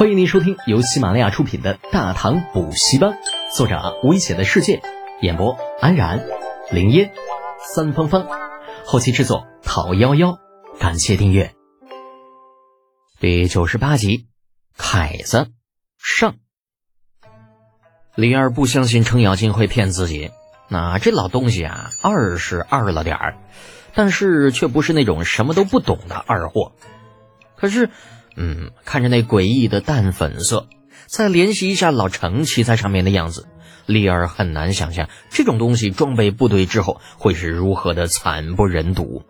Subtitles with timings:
[0.00, 3.10] 欢迎您收听由喜马拉雅出品的《大唐补习班》，
[3.54, 4.80] 作者危险的世界，
[5.20, 6.24] 演播安然、
[6.70, 7.12] 林烟、
[7.58, 8.26] 三芳芳，
[8.86, 10.38] 后期制作陶幺幺。
[10.78, 11.52] 感谢订阅。
[13.18, 14.26] 第九十八集，
[14.74, 15.48] 凯子
[15.98, 16.36] 上。
[18.14, 20.30] 李二不相信程咬金会骗自己，
[20.68, 23.36] 那这老东西啊，二是二了点儿，
[23.92, 26.72] 但是却不是那种什么都不懂的二货。
[27.54, 27.90] 可是。
[28.42, 30.66] 嗯，看着那诡异的淡粉色，
[31.04, 33.46] 再联系一下老程骑在上面的样子，
[33.84, 39.24] 丽儿很难想象这种东西装备部队之后会是如何的惨不忍睹。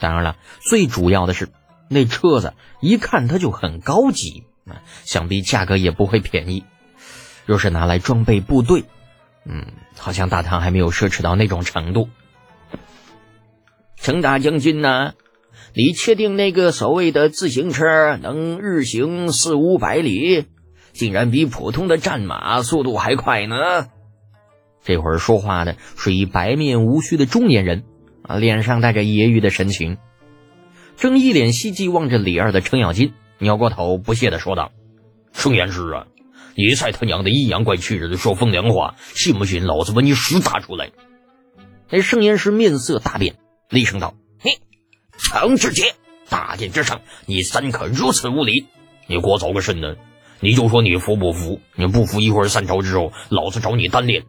[0.00, 1.48] 当然了，最主要的是
[1.88, 6.64] 那车子一看它就很高级啊，想必价格也不会便宜。
[7.44, 8.86] 若是拿来装备部队，
[9.44, 12.08] 嗯，好像大唐还没有奢侈到那种程度。
[13.94, 15.12] 程大将军呢？
[15.74, 20.46] 你确定那个所谓的自行车能日行四五百里，
[20.92, 23.56] 竟然比普通的战马速度还快呢？
[24.84, 27.84] 这会儿说话的是一白面无须的中年人，
[28.22, 29.98] 啊，脸上带着揶揄的神情，
[30.96, 34.70] 正一脸希冀望着李二的程咬金，扭过头不屑的说道
[35.34, 36.06] ：“程言师啊，
[36.54, 40.92] 你再他娘的阴阳怪气的说风凉话，信不信老子把你屎打出来？”
[41.90, 43.36] 那盛言师面色大变，
[43.68, 44.14] 厉声道。
[45.18, 45.94] 程志杰，
[46.28, 48.66] 大殿之上，你怎可如此无礼？
[49.06, 49.96] 你给我走个身呢？
[50.40, 51.60] 你就说你服不服？
[51.74, 54.24] 你不服，一会儿散朝之后，老子找你单练。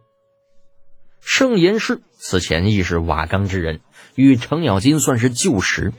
[1.20, 3.80] 盛言师此前亦是瓦岗之人，
[4.14, 5.92] 与程咬金算是旧识。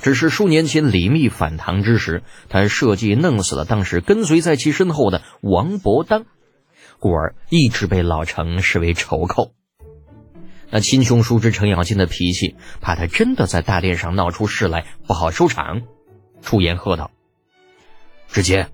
[0.00, 6.26] 只是数年前李密反唐之时，他设计弄死了当时跟随在其身后的王伯当，
[6.98, 9.52] 故而一直被老程视为仇寇。
[10.74, 15.82] 那亲兄叔知程咬金的脾气，怕他真的在大殿上闹出事来，不好收场，
[16.42, 17.12] 出言喝道
[18.26, 18.66] ：“直接，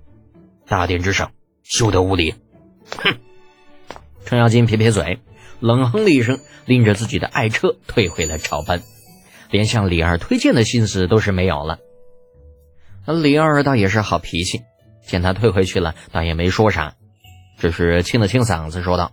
[0.65, 2.33] 大殿之上，休得无礼！”
[2.97, 3.19] 哼！
[4.25, 5.19] 程咬金撇撇嘴，
[5.59, 8.81] 冷哼了一声，拎着自己的爱车退回了朝班，
[9.51, 11.77] 连向李二推荐的心思都是没有了。
[13.05, 14.61] 那李二倒也是好脾气，
[15.05, 16.95] 见他退回去了，倒也没说啥，
[17.59, 19.11] 只是清了清嗓子说道：“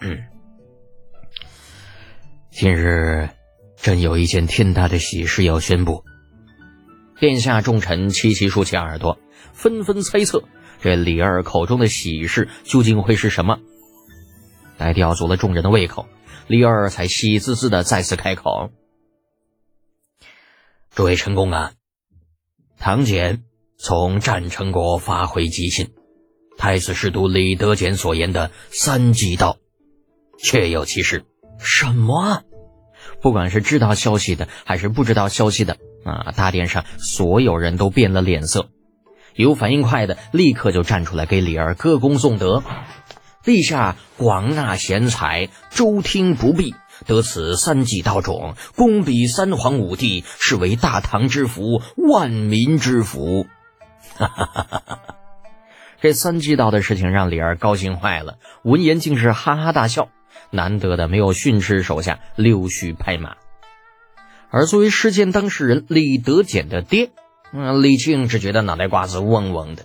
[0.00, 0.22] 嗯。”
[2.60, 3.30] 今日
[3.76, 6.02] 朕有一件天大的喜事要宣布。
[7.20, 9.20] 殿下众臣齐齐竖起耳朵，
[9.52, 10.42] 纷纷猜测
[10.80, 13.60] 这李二口中的喜事究竟会是什么。
[14.76, 16.08] 待吊足了众人的胃口，
[16.48, 18.72] 李二才喜滋滋的再次开口
[20.90, 21.74] ：“诸位臣工啊，
[22.76, 23.44] 唐简
[23.78, 25.92] 从战成国发回急信，
[26.56, 29.58] 太子侍读李德简所言的三季道，
[30.40, 31.24] 确有其事。
[31.60, 32.42] 什么？”
[33.20, 38.68] 不管是知道消息的还是不知道消息的啊，大殿上所有人都变了脸色。
[39.34, 42.62] 有反应快的，立刻就站出来给李儿歌功颂德。
[43.44, 46.74] 陛下广纳贤才，周听不闭，
[47.06, 53.46] 得此三季道种，功比三皇五帝，是为大唐之福，万民之福。
[54.16, 54.98] 哈哈哈哈哈！
[56.00, 60.08] 这三季道的事情让李儿高兴坏了，闻言竟是哈哈大笑。
[60.50, 63.36] 难得的没有训斥手下溜须拍马，
[64.50, 67.10] 而作为事件当事人李德简的爹，
[67.52, 69.84] 嗯，李靖只觉得脑袋瓜子嗡嗡的。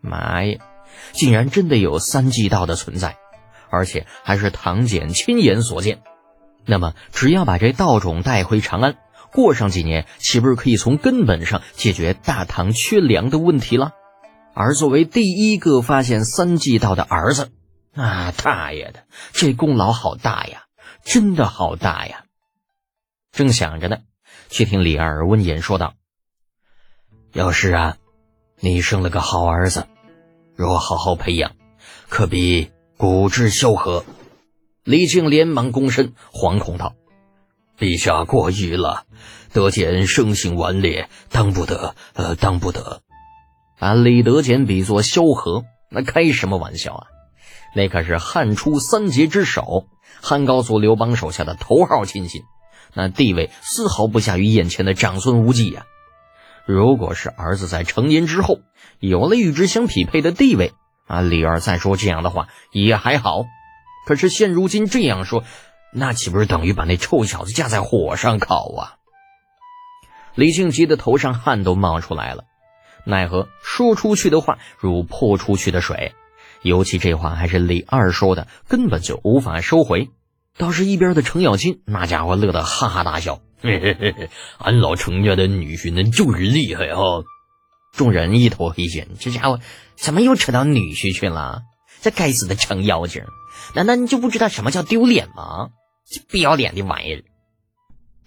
[0.00, 0.58] 妈呀，
[1.12, 3.16] 竟然真的有三季道的存在，
[3.70, 6.02] 而且还是唐简亲眼所见。
[6.66, 8.96] 那么，只要把这道种带回长安，
[9.32, 13.92] 过上几年，岂不是可以从根本上解决大唐缺粮的问题了？
[14.54, 17.50] 而作为第一个发现三季道的儿子。
[17.94, 20.64] 啊，大爷的，这功劳好大呀，
[21.04, 22.24] 真的好大呀！
[23.30, 23.98] 正想着呢，
[24.48, 25.94] 却听李二温言说道
[27.32, 27.96] ：“要是啊，
[28.58, 29.86] 你生了个好儿子，
[30.56, 31.52] 若好好培养，
[32.08, 34.04] 可比古之萧何。”
[34.82, 36.94] 李靖连忙躬身，惶恐道
[37.78, 39.06] ：“陛下过誉了，
[39.52, 43.02] 德简生性顽劣，当不得，呃，当不得。
[43.78, 47.06] 把李德简比作萧何，那开什么玩笑啊！”
[47.74, 49.86] 那可是汉初三杰之首，
[50.22, 52.42] 汉高祖刘邦手下的头号亲信，
[52.94, 55.84] 那地位丝毫不下于眼前的长孙无忌呀。
[56.64, 58.60] 如果是儿子在成年之后
[59.00, 60.72] 有了与之相匹配的地位，
[61.06, 63.44] 啊，李二再说这样的话也还好。
[64.06, 65.44] 可是现如今这样说，
[65.92, 68.96] 那岂不是等于把那臭小子架在火上烤啊？
[70.34, 72.44] 李靖急得头上汗都冒出来了，
[73.04, 76.14] 奈何说出去的话如泼出去的水。
[76.64, 80.08] 尤其这话还是李二说的，根本就无法收回。
[80.56, 87.02] 倒是一边的程咬金，那家伙乐得哈哈大笑：“嘿嘿嘿嘿，俺老程家的女婿那就是厉害哈！”
[87.94, 89.60] 众人一头黑线，这家伙
[89.94, 91.62] 怎么又扯到女婿去了？
[92.00, 93.24] 这该死的程妖精，
[93.74, 95.68] 难道你就不知道什么叫丢脸吗？
[96.10, 97.24] 这不要脸的玩意儿！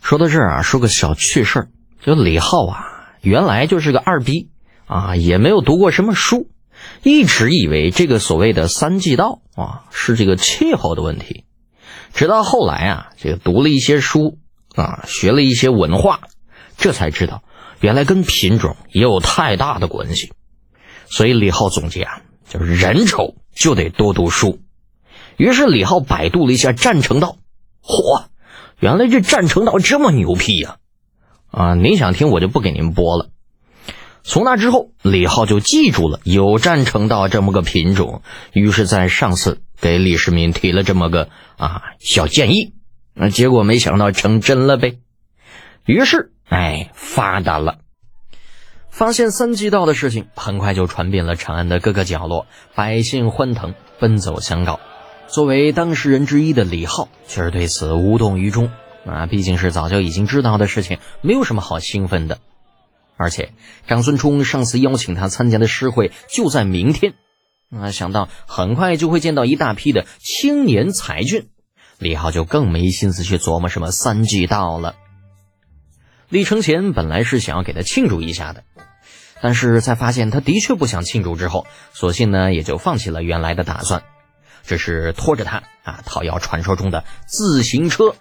[0.02, 1.70] 说到这儿啊，说个小趣事儿，
[2.02, 2.86] 就李浩啊，
[3.22, 4.50] 原来就是个二逼
[4.86, 6.50] 啊，也没有读过什么书，
[7.04, 11.46] 一直以为这个所谓的三季稻啊是这个气候的问题，
[12.14, 14.38] 直到后来啊，这个读了一些书
[14.76, 16.22] 啊，学了一些文化，
[16.78, 17.44] 这才知道。
[17.80, 20.34] 原来跟品种也有太大的关系，
[21.06, 24.60] 所以李浩总结啊，就是人丑就得多读书。
[25.38, 27.38] 于是李浩百度了一下战成道，
[27.84, 28.26] 嚯，
[28.80, 30.78] 原来这战成道这么牛批呀！
[31.52, 33.30] 啊，您想听我就不给您播了。
[34.28, 38.22] 从那之后，李浩就记住了有战成道这么个品种，
[38.52, 42.74] 于是，在上次给李世民提了这么个啊小建议，
[43.16, 45.00] 啊，结果没想到成真了呗。
[45.86, 46.34] 于是。
[46.50, 47.80] 哎，发达了！
[48.90, 54.80] 发现三季稻的事情很快就传遍了长安的各个角落，百姓欢腾，奔走相告。
[55.28, 58.72] 作为当事人之一的李浩却是对此无动于衷
[59.06, 62.40] 啊，毕竟是早就已经知道的事情，没有什么好兴奋的。
[63.18, 63.52] 而且
[63.88, 67.16] 长孙冲上次邀请他参加的诗会就在明天，
[67.72, 71.50] 啊，想到很快就会见到一大批的青年才俊，
[71.98, 74.96] 李浩就更没心思去琢磨什么三季道了。
[76.30, 78.64] 李承乾本来是想要给他庆祝一下的，
[79.42, 84.04] 但是在发现他的确不想庆祝之后，索性呢也就放弃了原来的打算，
[84.66, 88.16] 只是拖着他啊讨要传说中的自行车。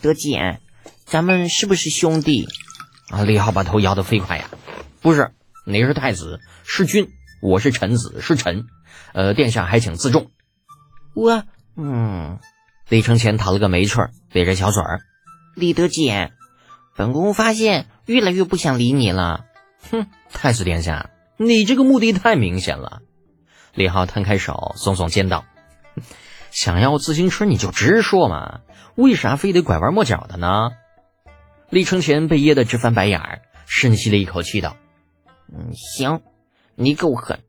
[0.00, 0.60] 德简，
[1.04, 2.48] 咱们是不是兄弟？
[3.14, 4.50] 啊，李浩把头摇得飞快呀！
[5.00, 5.30] 不是，
[5.64, 8.66] 你是太子，是君，我是臣子，是臣。
[9.12, 10.32] 呃，殿下还请自重。
[11.14, 11.44] 我，
[11.76, 12.40] 嗯，
[12.88, 15.02] 李承乾讨了个没趣儿，咧着小嘴儿。
[15.54, 16.32] 李德简。
[16.96, 19.44] 本宫发现越来越不想理你了。
[19.92, 23.00] 哼，太子殿下，你这个目的太明显了。
[23.74, 25.44] 李浩摊开手，耸耸肩道
[26.50, 28.62] ：“想要自行车你就直说嘛，
[28.96, 30.70] 为啥非得拐弯抹角的呢？”
[31.70, 34.76] 李承乾被噎得直翻白眼儿，深吸了一口气道
[35.52, 36.22] ：“嗯，行，
[36.74, 37.40] 你够狠。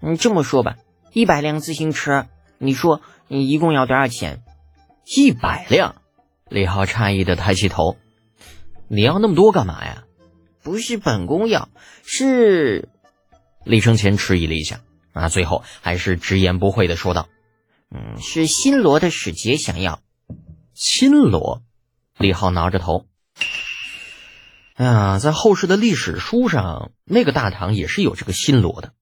[0.00, 0.76] 你这么说吧，
[1.12, 2.28] 一百辆自行车，
[2.58, 4.42] 你说你一共要多少钱？
[5.04, 5.96] 一百辆？”
[6.48, 7.96] 李浩诧异的抬起头。
[8.88, 10.04] 你要那么多干嘛呀？
[10.62, 11.68] 不是本宫要，
[12.04, 12.88] 是
[13.64, 14.80] 李承乾迟疑了一下，
[15.12, 17.28] 啊，最后还是直言不讳的说道
[17.90, 20.00] ：“嗯，是新罗的使节想要。”
[20.74, 21.62] 新罗，
[22.18, 23.06] 李浩挠着头。
[24.74, 28.92] 哎呀，在后世的历史书上，那个大唐也是有这个新罗的。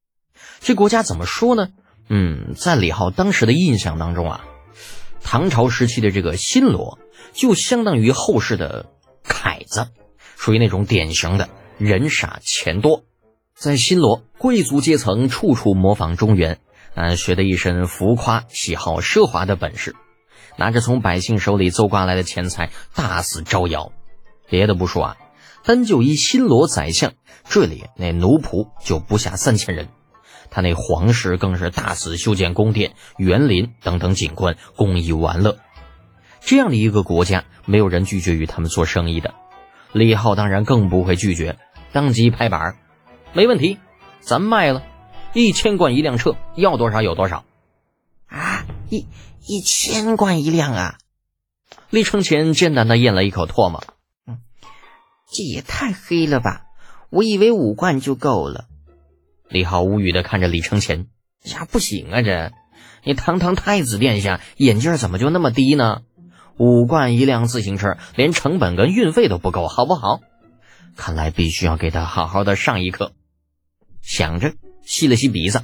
[0.60, 1.68] 这国家怎么说呢？
[2.08, 4.44] 嗯，在李浩当时的印象当中啊，
[5.22, 6.98] 唐朝时期的这个新罗
[7.32, 8.86] 就相当于后世的。
[9.22, 9.86] 凯子
[10.36, 13.04] 属于那种典型的人傻钱多，
[13.54, 16.58] 在新罗贵族阶层处处模仿中原，
[16.94, 19.94] 啊，学得一身浮夸、喜好奢华的本事，
[20.56, 23.92] 拿着从百姓手里搜刮来的钱财大肆招摇。
[24.50, 25.16] 别的不说啊，
[25.64, 27.14] 单就一新罗宰相，
[27.48, 29.88] 这里那奴仆就不下三千人，
[30.50, 35.58] 他那皇室更是大肆修建宫殿、园林等等景观，供以玩乐。
[36.40, 39.34] 这样的一个国家，没有人拒绝与他们做生意的。
[39.92, 41.58] 李浩当然更不会拒绝，
[41.92, 42.76] 当即拍板儿
[43.32, 43.78] ：“没问题，
[44.20, 44.82] 咱卖了，
[45.34, 47.44] 一千贯一辆车，要多少有多少。”
[48.26, 49.06] 啊，一
[49.46, 50.98] 一千贯一辆啊！
[51.90, 53.99] 李承前艰难的咽了一口唾沫：“嗯，
[55.32, 56.64] 这也太黑了吧！
[57.10, 58.66] 我以为五贯就够了。”
[59.48, 61.06] 李浩无语的看着李承前
[61.44, 62.52] ：“呀，不行啊，这
[63.04, 66.02] 你堂堂太子殿下，眼镜怎么就那么低呢？”
[66.58, 70.20] 五贯一辆自行车，连成本跟运费都不够，好不好？
[70.94, 73.12] 看来必须要给他好好的上一课。
[74.02, 75.62] 想着，吸了吸鼻子。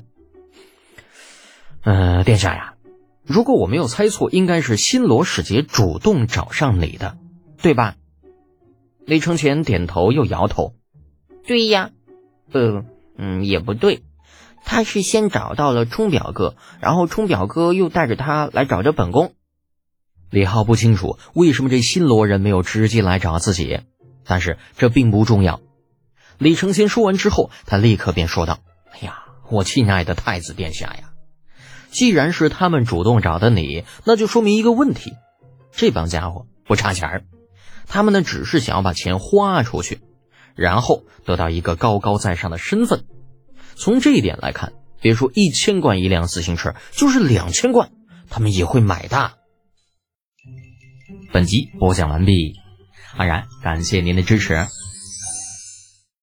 [1.82, 2.74] 嗯，殿下呀，
[3.22, 7.18] 如果我没有猜错，应该是新罗使节主动找上你的，
[7.60, 7.96] 对吧？
[9.06, 10.74] 李承前点头又摇头。
[11.46, 11.90] 对呀，
[12.52, 12.84] 呃，
[13.16, 14.02] 嗯，也不对，
[14.64, 19.34] 他是先找到了冲表哥，然后冲表哥又带着他来找着本宫。
[20.28, 23.78] 李浩不清楚为什么这新罗人没有直接来找自己，
[24.24, 25.60] 但是这并不重要。
[26.38, 28.58] 李承乾说完之后，他立刻便说道
[28.92, 31.12] ：“哎呀，我亲爱的太子殿下呀，
[31.92, 35.12] 既然是他们主动找的你，那就说明一个问题：
[35.70, 37.24] 这帮家伙不差钱儿，
[37.86, 40.00] 他们呢只是想要把钱花出去，
[40.54, 43.04] 然后得到一个高高在上的身份。
[43.76, 47.90] 从这一点来看，别说一千贯一辆自行车，就是两千贯，
[48.30, 49.32] 他们也会买的。”
[51.32, 52.54] 本集播讲完毕，
[53.16, 54.66] 安然感谢您的支持。